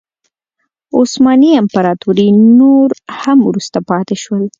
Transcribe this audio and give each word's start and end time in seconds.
عثماني 0.99 1.49
امپراتوري 1.61 2.27
نور 2.59 2.89
هم 3.19 3.37
وروسته 3.47 3.79
پاتې 3.89 4.15
شول. 4.23 4.43